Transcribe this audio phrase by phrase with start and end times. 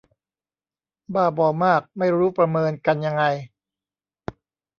[1.13, 3.23] บ้าบอมาก ไม่รู้ประเมินกันยังไง